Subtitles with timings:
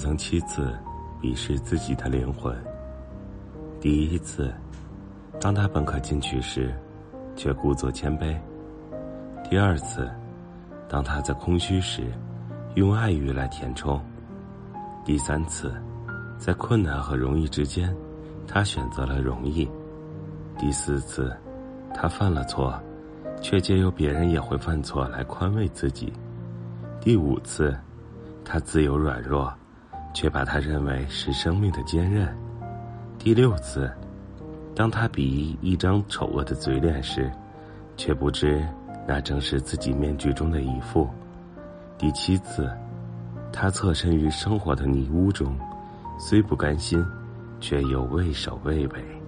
[0.00, 0.74] 曾七次
[1.20, 2.56] 鄙视自己的灵魂。
[3.82, 4.50] 第一次，
[5.38, 6.74] 当他本可进取时，
[7.36, 8.34] 却故作谦卑；
[9.46, 10.10] 第二次，
[10.88, 12.04] 当他在空虚时，
[12.76, 14.00] 用爱欲来填充；
[15.04, 15.70] 第三次，
[16.38, 17.94] 在困难和容易之间，
[18.46, 19.68] 他选择了容易；
[20.58, 21.30] 第四次，
[21.92, 22.72] 他犯了错，
[23.42, 26.10] 却借由别人也会犯错来宽慰自己；
[27.02, 27.78] 第五次，
[28.46, 29.52] 他自由软弱，
[30.12, 32.26] 却把他认为是生命的坚韧；
[33.18, 33.90] 第六次。
[34.74, 37.30] 当他鄙夷一张丑恶的嘴脸时，
[37.96, 38.66] 却不知
[39.06, 41.08] 那正是自己面具中的一副。
[41.98, 42.70] 第七次，
[43.52, 45.58] 他侧身于生活的泥污中，
[46.18, 47.04] 虽不甘心，
[47.60, 49.19] 却又畏首畏尾。